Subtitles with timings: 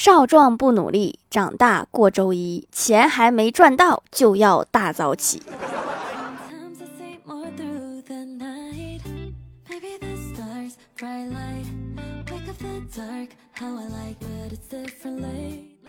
[0.00, 5.42] 少壮不努力，长大过周一，钱还没赚到就要大早起。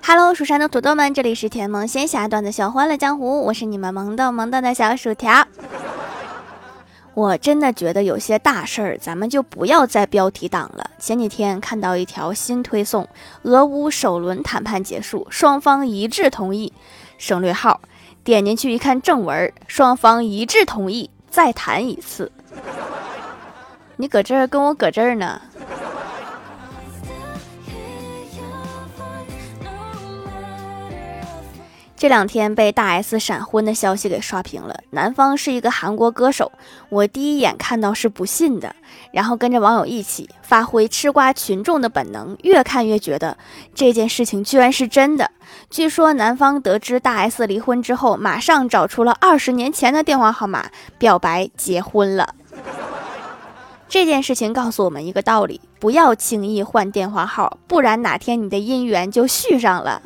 [0.03, 5.47] Hello，蜀山的土豆们，这里是甜萌仙侠段子小欢乐江湖，我是你们萌豆萌豆的小薯条。
[7.13, 10.91] 我真的觉得有些大事儿，咱们就不要再标题党了。
[10.97, 13.07] 前几天看到一条新推送，
[13.43, 16.71] 俄乌首轮谈判结束，双方一致同意，
[17.17, 17.81] 省略号，
[18.23, 22.31] 点进去一看正文，双方一致同意再谈一次。
[23.97, 25.41] 你搁这儿跟我搁这儿呢。
[32.01, 36.51] 这两天被大 S 闪婚的消息给刷屏了，男方是一个韩国歌手。
[36.89, 38.75] 我第一眼看到是不信的，
[39.13, 43.37] 然后跟着网友一起发挥吃瓜群众的本能，越看越觉得
[43.75, 45.29] 这件事情居然是真的。
[45.69, 52.33] 据说男方得知大 S 离婚之后，马上找出了二十年前的电话号码，表白结婚了。
[53.87, 60.01] 这件事情告诉我们一个道理：不要轻易换电话号，不然哪天你的姻缘就续上了。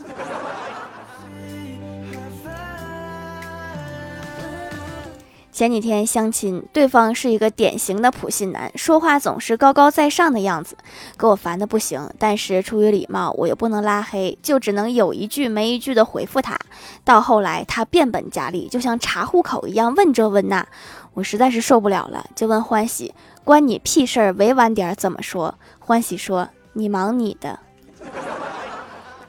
[5.56, 10.76] 前几天相亲，对方是一个典型的普信男，说话总是高高在上的样子，
[11.18, 12.10] 给我烦的不行。
[12.20, 16.60] 但是出于礼貌，我又不能拉黑，就只能有一句没一句的回复他。
[17.06, 20.68] 到后来，他变本加厉，就像查户口一样问这问那，
[21.14, 23.14] 我实在是受不了了，就问欢喜
[23.46, 25.56] ：“关你屁事儿？”委婉点怎么说？
[25.80, 27.58] 欢喜说：“你忙你的。”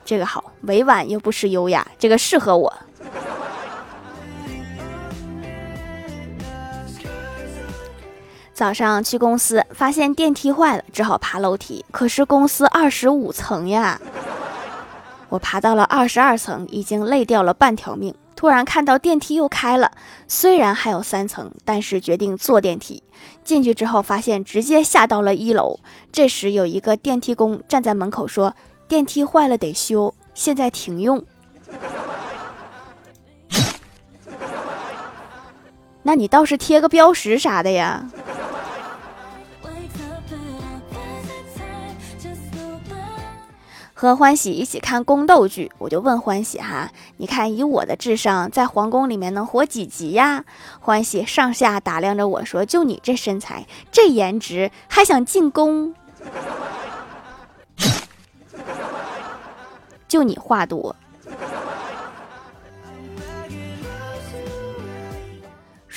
[0.03, 2.73] 这个好，委婉又不失优雅，这个适合我。
[8.57, 11.85] 早上去公司，发现电梯坏了，只好爬楼梯。
[11.91, 14.01] 可是公司二十五层呀，
[15.29, 18.15] 我爬到了二十二层，已经累掉了半条命。
[18.35, 19.91] 突然看到电梯又开了，
[20.27, 23.03] 虽然还有三层，但是决定坐电梯。
[23.43, 25.79] 进去之后，发现直接下到了一楼。
[26.11, 28.55] 这时有一个电梯工站在门口说
[28.89, 31.23] ：“电梯坏了得修，现在停用。”
[36.01, 38.09] 那你倒是贴个标识啥的呀？
[43.99, 50.45] 和欢喜一起看宫斗剧，我就问欢喜哈，你看以我的智商，在皇宫里面能活几集呀？
[50.79, 55.95] 欢喜上下打量着我说：“就你这身材，这颜值，还想进宫？
[60.07, 60.95] 就你话多。”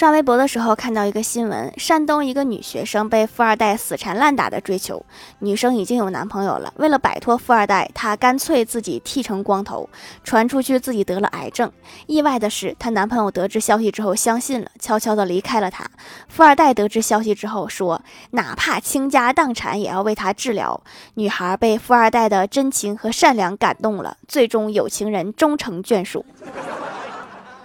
[0.01, 5.05] 刷微博的时候看到一个新闻，山东一个女学生被富二代死缠烂打的追求，
[5.41, 9.87] 女生已经有男朋友了，为了摆脱富二代，她干脆自己剃成光头，
[10.25, 11.71] 传出去自己得了癌症。
[12.07, 15.85] 意外的是，她男朋友得知消息之后相信了，悄悄的离开了她。
[16.29, 18.01] 富二代得知消息之后说，
[18.31, 20.83] 哪怕倾家荡产也要为她治疗。
[21.17, 26.25] 女孩被富二代的真情和善良感动了，最终有情人终成眷属。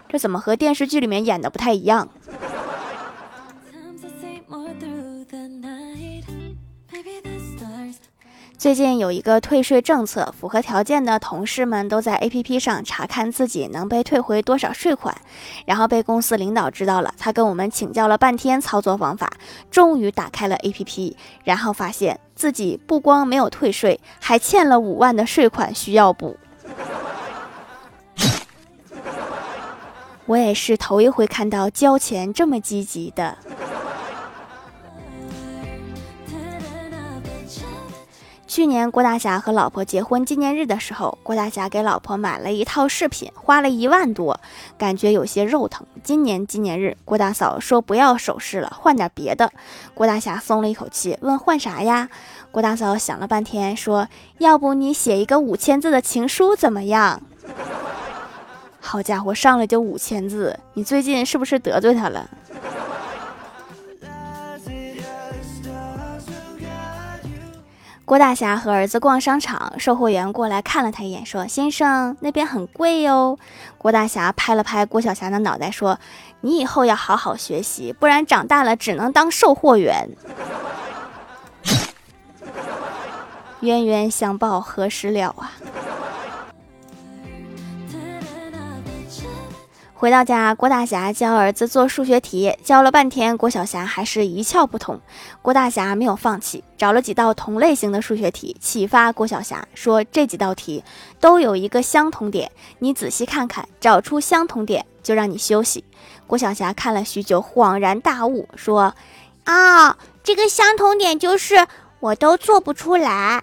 [0.08, 2.08] 这怎么和电视剧里面演的不太一样？
[8.66, 15.16] 最近有一个退税政策，符合条件的同事们都在 APP 上查看自己能被退回多少税款，
[15.68, 19.32] 然后被公司领导知道了，他跟我们请教了半天操作方法，
[19.70, 26.36] 终于打开了 APP，然后发现自己不光没有退税，还欠了五万的税款需要补。
[30.26, 33.38] 我也是头一回看到交钱这么积极的。
[38.56, 44.40] 去年郭大侠和老婆结婚纪念日的时候，郭大侠给老婆买了一套饰品，花了一万多，
[44.78, 45.86] 感觉有些肉疼。
[46.02, 49.52] 今年纪念日，郭大嫂说不要首饰了，换点别的。
[49.94, 52.08] 郭大侠松了一口气，问换啥呀？
[52.50, 54.08] 郭大嫂想了半天，说
[54.38, 57.22] 要不你写一个五千字的情书怎么样？
[58.80, 60.58] 好家伙，上来就五千字！
[60.76, 62.30] 你最近是不是得罪他了？
[68.06, 73.40] 郭大侠和儿子逛商场，售货员过来看了他一眼，说：“先生，那边很贵哟。”
[73.80, 76.00] 郭大侠拍了拍郭晓霞的脑袋，说
[76.42, 80.08] ：“你以后要好好学习，不然长大了只能当售货员。
[83.62, 85.52] ”冤冤相报何时了啊！
[90.06, 95.02] 回到家，郭大侠教儿子做数学题，教了半天，郭晓霞还是一窍不通。
[95.42, 100.84] 郭大侠没有放弃，找了几道同类型的数学题，启发郭晓霞说：“这几道题
[101.20, 105.84] 都有一个相同点，你仔细看看，找出相同点就让你休息。”
[106.28, 108.94] 郭晓霞看了许久，恍然大悟，说
[109.46, 111.66] ：“啊，这个相同点就是
[112.00, 113.42] 我都做不出来，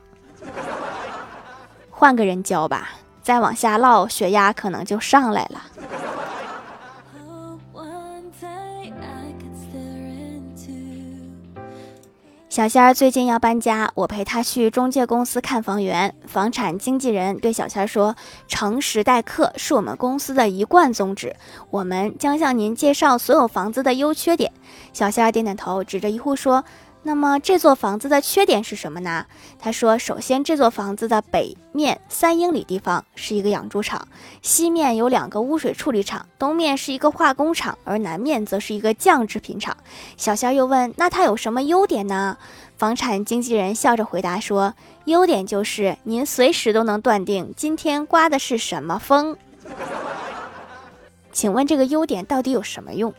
[1.91, 2.91] 换个人教吧。
[3.21, 5.61] 再往下唠，血压可能就上来了。”
[12.53, 16.15] 小仙儿最近要搬家，我陪他去中介公司看房源。
[16.27, 18.15] 房产经纪人对小仙儿说
[18.47, 21.35] ：“诚实待客是我们公司的一贯宗旨，
[21.71, 24.53] 我们将向您介绍所有房子的优缺点。”
[24.93, 26.63] 小仙儿点点头，指着一户说。
[27.05, 29.27] 那么这座房子的缺点是什么呢？
[29.59, 34.07] 他说，首先这座房子的北面三英里地方是一个养猪场，
[34.41, 39.77] 西面有两个污水处理厂，东面是一个化工厂，而南面则是一个酱制品厂。
[40.17, 42.39] 小仙又问，那它有什么优点呢？
[42.77, 44.75] 房产经纪人笑着回答说，
[45.07, 49.37] 优点就是您随时都能断定今天刮的是什么风。
[51.33, 53.13] 请问这个优点到底有什么用？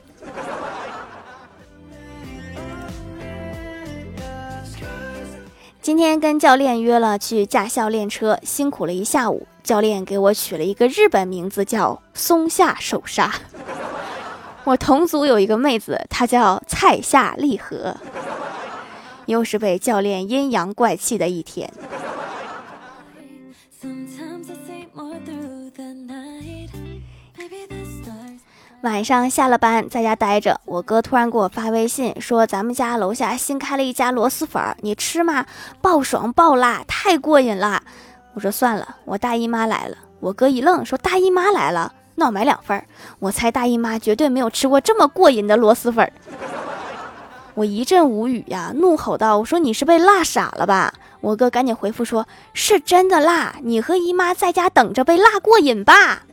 [5.94, 9.46] 今天跟教练约了去驾校练车，辛苦了一下午。
[9.64, 13.32] 教练给我取了一个日本名字，叫松下手刹。
[14.66, 17.96] 我同组有一个妹子，她叫菜下利和。
[19.28, 21.72] 又是被教练阴阳怪气的一天。
[28.84, 35.46] 晚上下了班，在家待着，我哥突然给我发微信说：“咱们家楼下新开了一家螺蛳粉，你吃吗？
[35.82, 37.82] 爆爽爆辣，太过瘾了。”
[38.36, 42.84] 我说：“算了，我大姨妈来了。”我哥一愣，说：“大姨妈来了，那我买两份。”
[43.20, 46.12] 我猜大姨妈绝对没有吃过这么过瘾的螺蛳粉。
[47.54, 56.24] 我一阵无语呀，怒吼道：“我说你是被辣傻了吧？”我哥赶紧回复说：“是真的辣，你和姨妈在家等着被辣过瘾吧。”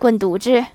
[0.00, 0.66] 滚犊子！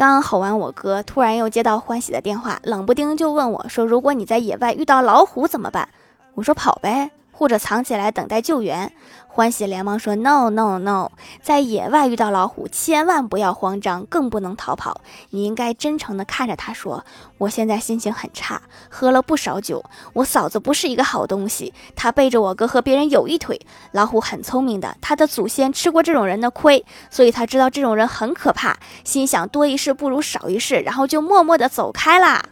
[0.00, 5.86] 刚吼完我哥，突然又接到欢喜的电话，冷不丁就问我说：“如果你在野外遇到老虎怎么办？”
[6.32, 8.92] 我说：“跑呗。”或者藏起来等待救援。
[9.26, 11.10] 欢喜连忙说：“No No No，
[11.40, 15.00] 在野外遇到老虎，千万不要慌张，更不能逃跑。
[15.30, 17.02] 你应该真诚地看着他说：
[17.38, 18.60] 我现在心情很差，
[18.90, 19.82] 喝了不少酒。
[20.12, 23.58] 我嫂子不是一个好东西，她背着我哥和别人有一腿。
[23.92, 32.44] 老虎很聪明的，他的祖先吃过这种人的亏，所以他知道这种人很可怕，心想多一事不如少一事，然后就默默地走开啦。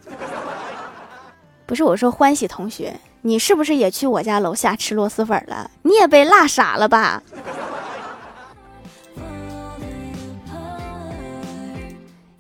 [1.67, 5.71] 不是我说，欢喜同学。”你是不是也去我家楼下吃螺蛳粉了？
[5.83, 7.23] 你也被辣傻了吧？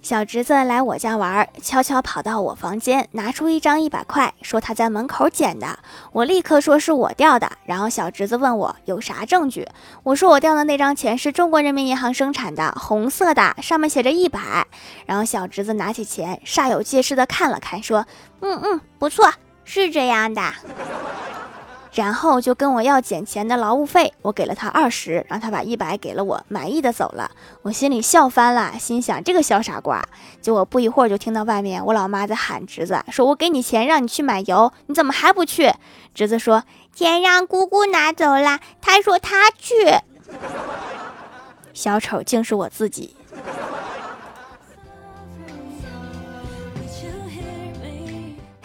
[0.01, 5.79] 小侄子来我家玩，悄悄跑到我房间，拿出一张一百块，说他在门口捡的。
[6.13, 7.51] 我立刻说是我掉的。
[7.67, 9.69] 然后小侄子问我有啥证据，
[10.05, 14.67] 我说我掉的那张钱是中国人民银行生产的，红色的，上面写着一百。
[15.05, 18.07] 然后小侄子拿起钱，煞有介事的看了看，说
[18.41, 19.31] ：“嗯嗯，不错。”
[19.71, 20.55] 是这样的，
[21.93, 27.31] 然后就跟我要捡钱的劳务费，我给了他二十，让他把一百给了我，满意的走了。
[27.61, 30.03] 我心里笑翻了，心想这个小傻瓜。
[30.41, 35.71] 结果不一会儿就听到外面我老妈在喊侄子，说我给你钱让你去买油，你怎么还不去？
[36.15, 39.75] 侄子说钱让姑姑拿走了，他说他去。
[41.75, 43.18] 小丑竟是我自己。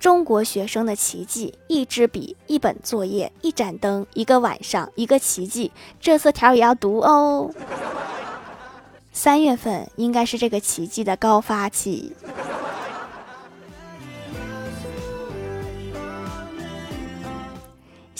[0.00, 5.70] 中国学生的奇迹：一支笔，一本作业，一盏灯，一个晚上，一个奇迹。
[6.00, 7.50] 这四条也要读哦。
[9.12, 12.14] 三月份应该是这个奇迹的高发期。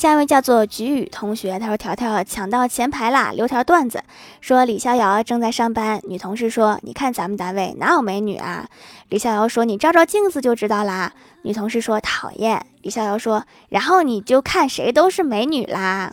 [0.01, 4.03] 下一位叫做菊雨同学，他说：“条条抢到前排啦！”留条段子
[4.41, 8.67] 说：“李逍遥正在上班，女同事说：‘你看咱们单位哪有美女啊？’
[9.11, 11.13] 李逍遥说：‘你照照镜子就知道啦。’
[11.45, 16.11] 女同事说：‘讨厌。’李逍遥说：‘然后你就看谁都是美女啦。’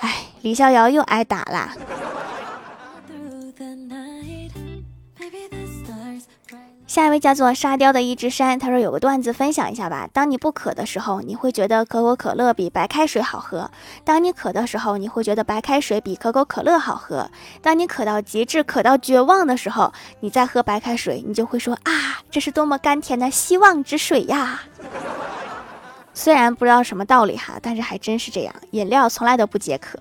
[0.00, 1.74] 哎，李逍遥又挨打啦。”
[7.00, 10.06] 下一位叫做沙雕的一只山，他说有个段子分享一下吧。
[10.12, 13.70] 当你不渴的时候，你会觉得可口可乐比白开水好喝；
[14.04, 17.30] 当你渴的时候，你会觉得白开水比可口可乐好喝；
[17.62, 19.90] 当你渴到极致、渴到绝望的时候，
[20.20, 24.60] 你再喝白开水，你就会说啊，这是多么甘甜的希望之水呀！
[26.12, 29.98] 虽然不知道什么道理哈，但是还真是这样，饮料从来都不解渴。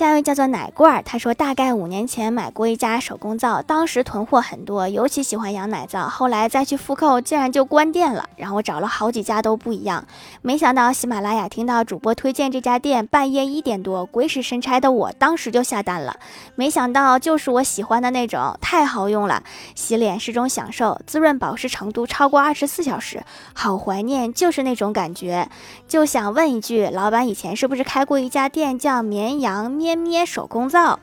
[0.00, 6.08] 下一位叫做奶罐儿，他说大概五年前买过一家手工皂，当时囤货很多，尤其喜欢羊奶皂。
[6.08, 8.24] 后来再去复购，竟然就关店了。
[8.34, 10.06] 然后找了好几家都不一样，
[10.40, 16.16] 没想到喜马拉雅听到主播推荐这家店，半夜一点多，鬼使神差的我当时就下单了。
[16.54, 19.42] 没想到就是我喜欢的那种，太好用了，
[19.74, 25.50] 洗脸是种享受，滋润保湿程度超过二十四小时，好怀念就是那种感觉。
[25.86, 29.89] 就想问一句，老板以前是不是开过一家店叫绵羊面？
[29.94, 30.98] 捏捏手工皂，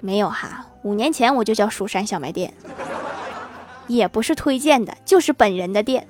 [0.00, 0.66] 没有哈。
[0.82, 2.52] 五年前我就叫蜀山小卖店，
[3.86, 6.06] 也不是推荐的，就是本人的店。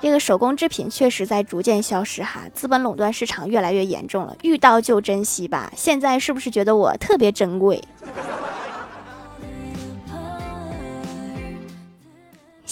[0.00, 5.72] 这个手工制品确实在逐渐消失哈，资本垄断市场越来越严重了，遇到就珍惜吧。
[5.74, 7.82] 现在是不是觉得我特别珍贵？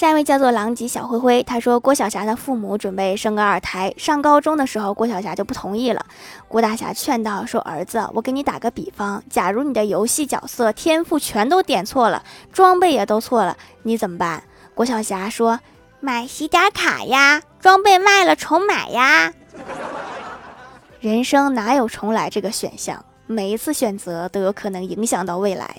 [0.02, 6.04] 下一位叫做狼藉小灰灰，他说郭晓霞的父母准备生个二胎，上高中的时候郭晓霞就不同意了。
[6.48, 14.42] 郭大侠劝道说：“儿子，我给你打个比方，假如你的游戏角色天赋全都点错了，装备也都错了，你怎么办？”
[14.74, 15.60] 郭晓霞说
[16.00, 19.32] ：“买洗点卡呀，装备卖了重买呀。”
[20.98, 23.04] 人生哪有重来这个选项？
[23.28, 25.76] 每一次选择都有可能影响到未来。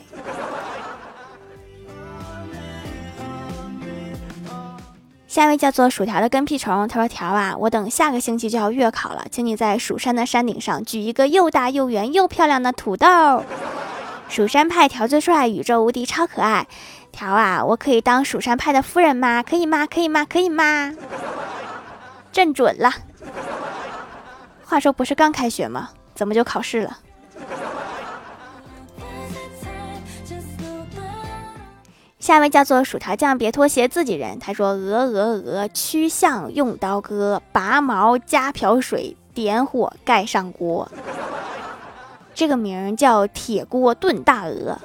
[5.34, 13.44] 下一位叫做薯条的跟屁虫，他说：“条啊，我等下个星期就要月考了，请你在蜀山的山顶上举一个又大又圆又漂亮的土豆。
[14.30, 16.68] 蜀山派条最帅，宇宙无敌超可爱。
[17.12, 19.42] 条啊，我可以当蜀山派的夫人吗？
[19.42, 19.88] 可以吗？
[19.88, 20.24] 可以吗？
[20.24, 20.94] 可以吗？
[22.32, 22.92] 真准了。
[24.64, 25.90] 话说不是刚开学吗？
[26.14, 27.00] 怎么就考试了？”
[32.24, 34.40] 下一位叫做薯条酱，别拖鞋，自己人。
[34.40, 40.90] 他说：鹅鹅鹅，曲项用刀割，拔毛加瓢水，点火盖上锅。
[42.34, 44.80] 这个名叫铁锅炖大鹅。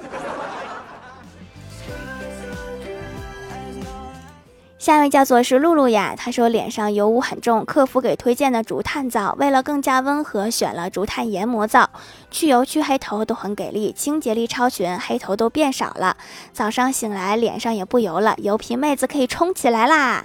[4.79, 11.89] 下一位叫做是露露呀，她说脸上油污很重，客服给推荐的竹炭皂，为了更加温和，选了竹炭研磨皂，
[12.31, 16.15] 去油去黑头都很给力，清洁力超群，黑头都变少了，
[16.53, 20.23] 早上醒来脸上也不油了，油皮妹子可以冲起来啦！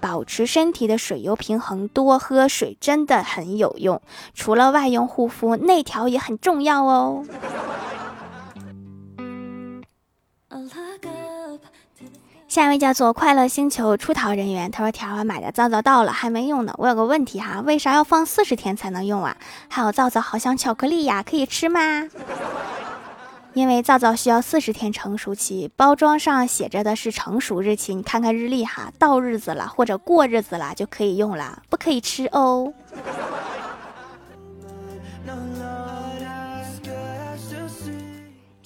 [0.00, 4.02] 保持身体的水油平衡，多喝水真的很有用，
[4.34, 7.22] 除了外用护肤，内调也很重要哦。
[12.48, 16.72] 下一位叫做快乐星球出逃人员，他说：“条啊，买的皂皂到了，还没用呢。
[16.78, 19.36] 我有个问题哈，为啥要放四十天才能用啊？
[19.68, 21.80] 还有皂皂好像巧克力呀，可以吃吗？
[23.52, 32.72] 因为皂皂需要四十天成熟期，包装上写着的是成熟日期，你看看日历哈，到日子了或者过日子了就可以用了，不可以吃哦。”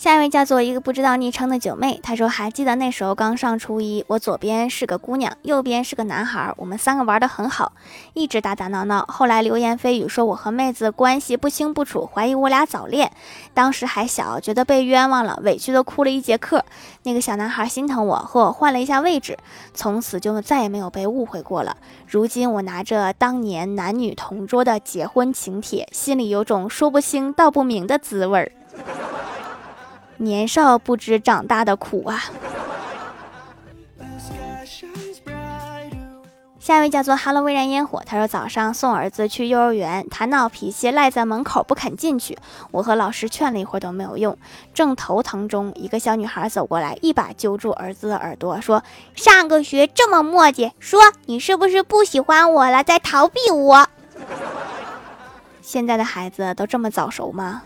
[0.01, 7.73] 下一位叫做一个不知道昵称的九妹，她说还记得那时候刚上初一，我左边是个姑娘，右边是个男孩，我们三个玩的很好，
[8.15, 9.05] 一直打打闹闹。
[9.07, 13.13] 后来流言蜚语说我和妹子关系不清不楚，怀疑我俩早恋。
[13.53, 16.65] 当时还小，觉得被冤枉了，委屈的哭了一节课。
[17.03, 19.37] 那个小男孩心疼我，和我换了一下位置，
[19.75, 21.77] 从此就再也没有被误会过了。
[22.07, 28.53] 如今我拿着当年男女同桌的结婚请帖，心里有种说不清道不明的滋味儿。
[30.21, 32.25] 年少不知长大的苦啊！
[36.59, 42.37] 下一位叫做 Hello 微燃烟火，他说早上送儿子去幼儿园，他闹脾气赖在门口不肯进去，
[42.71, 44.37] 我和老师劝了一会儿都没有用，
[44.75, 48.85] 正头疼中，一个小女孩走过来，一把揪住儿子的耳朵，说
[49.17, 53.89] ：“上个学这么磨叽，说你是不是不喜欢我了，在逃避我？”
[55.63, 57.63] 现在的孩子都这么早熟吗？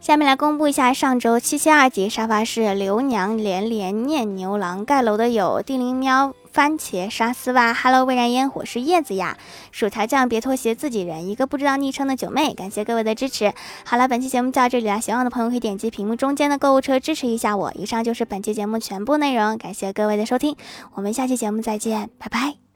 [0.00, 9.36] 下面来公布一下上周七七二级沙发是刘娘连连念牛郎盖楼的有地灵喵、番茄、沙丝袜、Hello 未燃烟火是叶子呀、
[9.70, 13.52] 薯条酱别拖鞋、自己人一个不知道昵称的九妹，感谢各位的支持。
[13.84, 17.70] 好了，本期节目就到这里了，喜欢的朋友可以点击屏幕中间的购物车支持一下我。
[17.74, 20.56] 以上就是本期节目全部内容，感谢各位的收听，
[20.94, 22.69] 我们下期节目再见，拜拜。